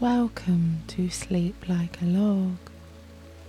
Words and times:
Welcome 0.00 0.82
to 0.88 1.08
Sleep 1.08 1.68
Like 1.68 2.02
a 2.02 2.04
Log, 2.04 2.56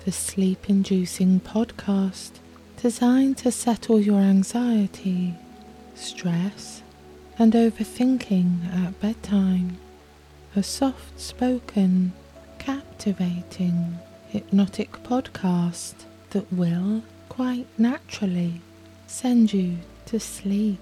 the 0.05 0.11
sleep 0.11 0.69
inducing 0.69 1.39
podcast 1.39 2.33
designed 2.79 3.39
to 3.39 3.51
settle 3.51 3.99
your 3.99 4.19
anxiety, 4.19 5.33
stress, 5.95 6.83
and 7.39 7.53
overthinking 7.53 8.71
at 8.71 8.99
bedtime. 8.99 9.79
A 10.55 10.61
soft 10.61 11.19
spoken, 11.19 12.13
captivating, 12.59 13.97
hypnotic 14.27 14.91
podcast 15.03 15.95
that 16.29 16.53
will 16.53 17.01
quite 17.27 17.65
naturally 17.79 18.61
send 19.07 19.51
you 19.51 19.79
to 20.05 20.19
sleep. 20.19 20.79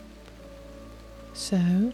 So, 1.33 1.93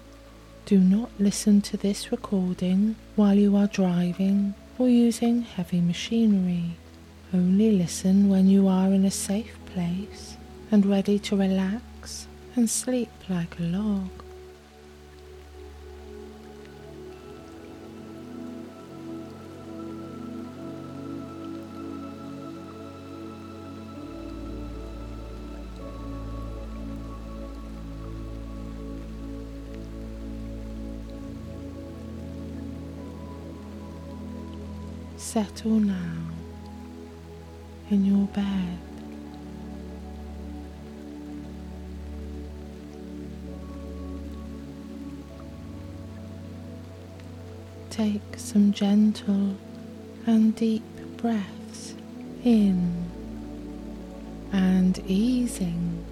do 0.69 0.77
not 0.77 1.09
listen 1.17 1.59
to 1.59 1.75
this 1.77 2.11
recording 2.11 2.95
while 3.15 3.33
you 3.33 3.55
are 3.55 3.65
driving 3.65 4.53
or 4.77 4.87
using 4.87 5.41
heavy 5.41 5.81
machinery. 5.81 6.77
Only 7.33 7.71
listen 7.71 8.29
when 8.29 8.47
you 8.47 8.67
are 8.67 8.93
in 8.93 9.03
a 9.03 9.09
safe 9.09 9.57
place 9.73 10.37
and 10.71 10.85
ready 10.85 11.17
to 11.17 11.35
relax 11.35 12.27
and 12.55 12.69
sleep 12.69 13.09
like 13.27 13.57
a 13.57 13.63
log. 13.63 14.11
Settle 35.19 35.81
now 35.81 36.31
in 37.91 38.05
your 38.05 38.25
bed. 38.27 38.79
Take 47.89 48.21
some 48.37 48.71
gentle 48.71 49.55
and 50.25 50.55
deep 50.55 50.83
breaths 51.17 51.95
in 52.45 53.05
and 54.53 54.97
easing, 55.05 56.05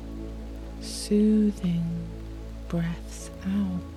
soothing 0.81 2.05
breaths 2.67 3.31
out. 3.45 3.97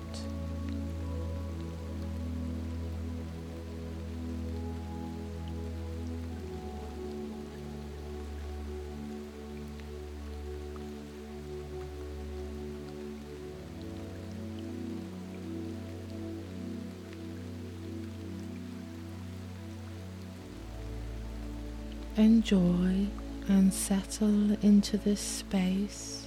Enjoy 22.20 23.06
and 23.48 23.72
settle 23.72 24.52
into 24.62 24.98
this 24.98 25.20
space 25.20 26.26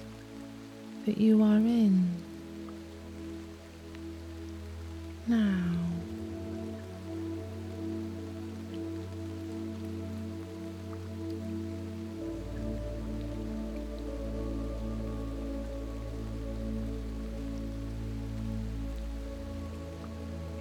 that 1.05 1.19
you 1.19 1.43
are 1.43 1.57
in 1.57 2.09
now. 5.27 5.61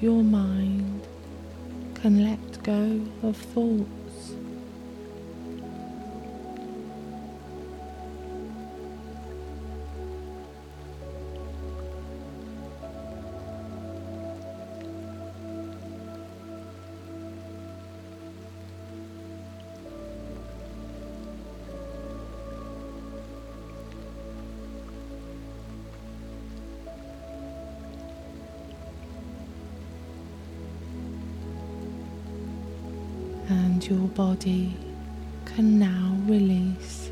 Your 0.03 0.23
mind 0.23 1.01
can 1.95 2.23
let 2.23 2.63
go 2.63 3.01
of 3.23 3.37
thoughts 3.37 4.02
and 33.53 33.87
your 33.87 34.09
body 34.09 34.75
can 35.45 35.79
now 35.79 36.17
release 36.27 37.11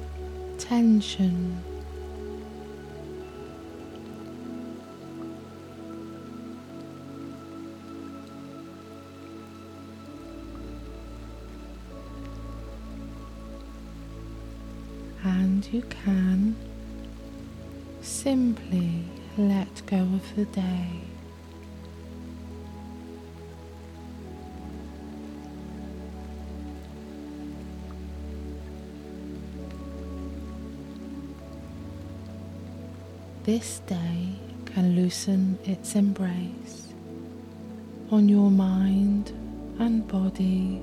tension. 0.59 1.63
And 15.23 15.67
you 15.71 15.83
can 15.83 16.57
simply 18.01 19.05
let 19.37 19.83
go 19.87 19.99
of 19.99 20.37
the 20.37 20.47
day. 20.47 21.20
This 33.51 33.81
day 33.81 34.29
can 34.65 34.95
loosen 34.95 35.59
its 35.65 35.97
embrace 35.97 36.95
on 38.13 38.29
your 38.29 38.49
mind 38.49 39.33
and 39.81 40.07
body 40.07 40.81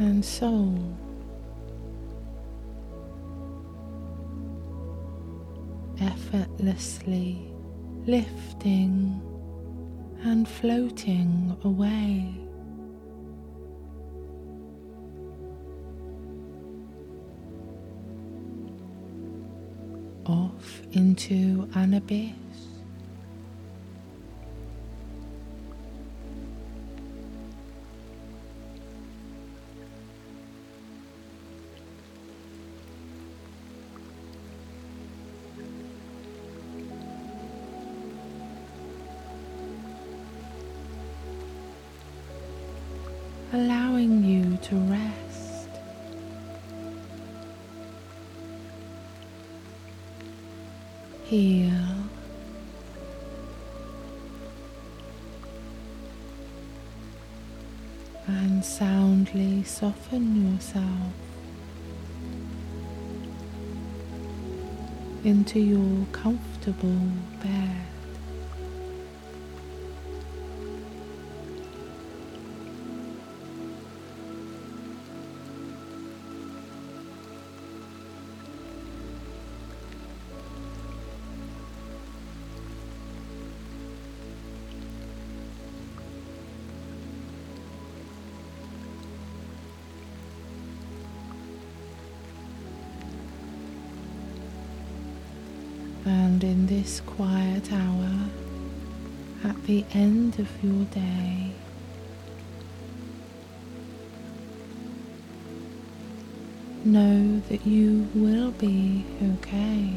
and 0.00 0.24
soul. 0.24 0.74
Effortlessly 6.00 7.46
lifting 8.04 9.22
and 10.24 10.48
floating 10.48 11.56
away. 11.62 12.47
Off 20.28 20.80
into 20.92 21.68
an 21.74 21.94
abyss. 21.94 22.47
Soundly 60.10 60.58
soften 60.58 60.82
yourself 60.82 61.12
into 65.24 65.60
your 65.60 66.06
comfortable 66.12 66.98
bed. 67.42 67.97
And 96.04 96.42
in 96.42 96.66
this 96.66 97.00
quiet 97.00 97.72
hour, 97.72 98.10
at 99.44 99.62
the 99.64 99.84
end 99.92 100.38
of 100.38 100.48
your 100.62 100.84
day, 100.86 101.52
know 106.84 107.40
that 107.48 107.66
you 107.66 108.08
will 108.14 108.50
be 108.52 109.04
okay. 109.22 109.90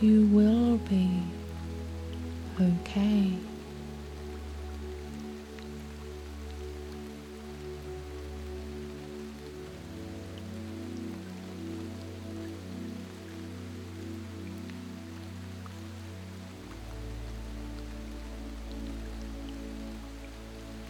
You 0.00 0.26
will 0.26 0.78
be 0.78 1.22
okay. 2.60 3.51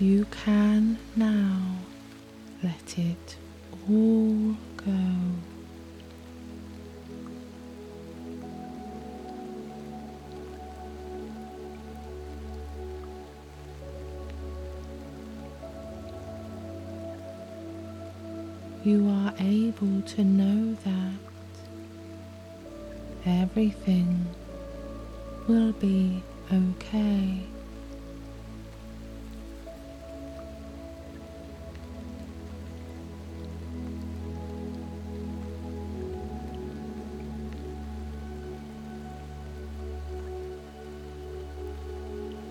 You 0.02 0.26
can 0.32 0.98
now 1.14 1.76
let 2.60 2.98
it 2.98 3.36
all 3.88 4.41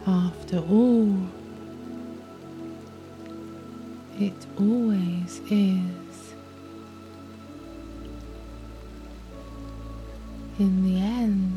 After 0.07 0.57
all, 0.57 1.15
it 4.19 4.33
always 4.59 5.41
is. 5.49 6.33
In 10.57 10.83
the 10.83 10.99
end, 10.99 11.50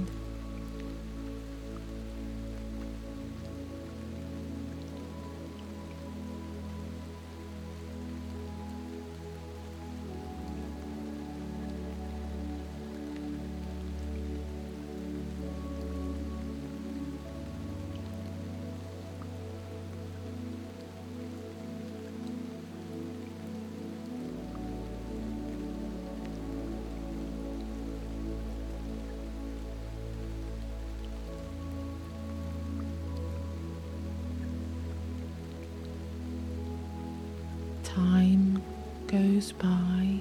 goes 39.45 39.53
by. 39.53 40.19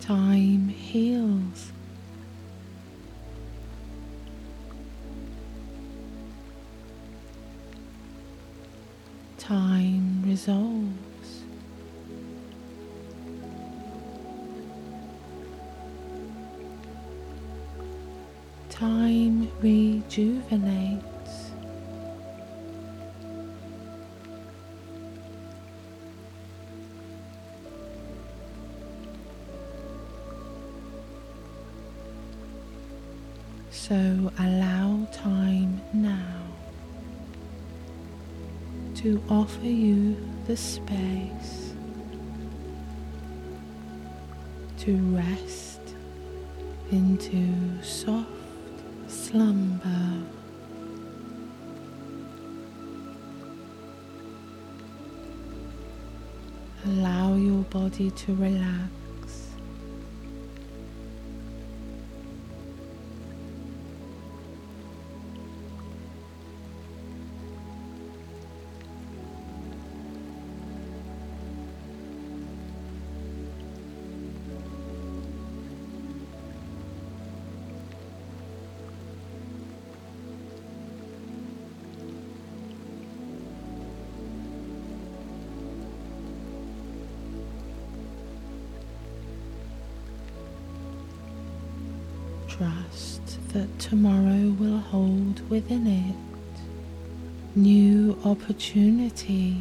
Time 0.00 0.68
heals. 0.68 1.72
Time 9.38 10.22
resolves. 10.26 10.87
Time 18.78 19.50
rejuvenates. 19.60 21.50
So 33.72 34.30
allow 34.38 35.08
time 35.10 35.80
now 35.92 36.44
to 38.94 39.20
offer 39.28 39.66
you 39.66 40.16
the 40.46 40.56
space 40.56 41.72
to 44.78 44.96
rest 45.16 45.80
into 46.92 47.82
soft 47.82 48.37
slumber. 49.28 50.24
Allow 56.86 57.34
your 57.36 57.62
body 57.64 58.10
to 58.10 58.34
relax. 58.34 59.07
Within 95.48 95.86
it 95.86 96.28
new 97.58 98.16
opportunity, 98.24 99.56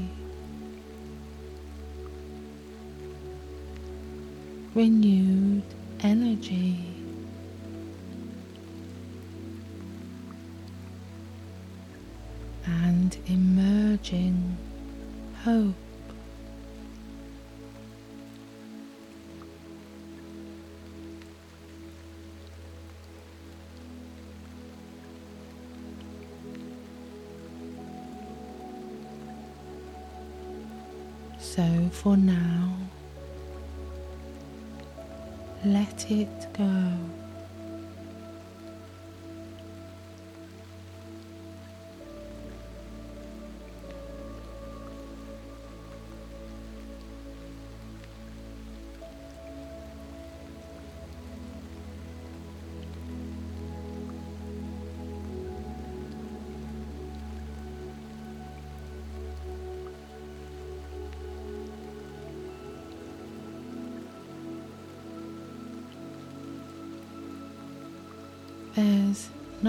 renewed 4.76 5.64
energy. 6.02 6.78
And 12.66 13.18
emerging 13.28 14.58
hope. 15.44 15.87
For 31.90 32.18
now, 32.18 32.76
let 35.66 36.12
it 36.12 36.48
go. 36.54 37.17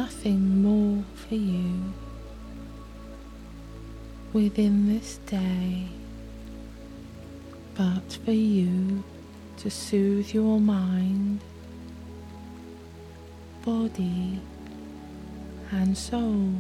Nothing 0.03 0.63
more 0.63 1.03
for 1.17 1.35
you 1.35 1.93
within 4.33 4.87
this 4.87 5.19
day 5.27 5.89
but 7.75 8.09
for 8.25 8.31
you 8.31 9.03
to 9.57 9.69
soothe 9.69 10.33
your 10.33 10.61
mind, 10.61 11.41
body, 13.65 14.39
and 15.73 15.99
soul. 15.99 16.53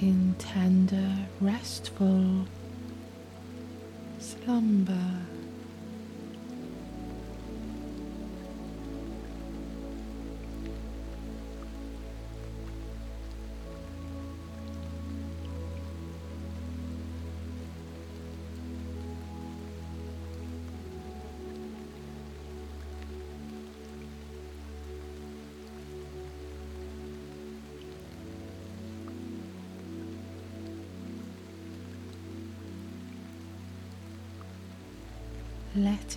In 0.00 0.36
tender, 0.38 1.16
restful 1.40 2.46
slumber. 4.20 5.31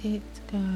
Let 0.06 0.14
it 0.14 0.75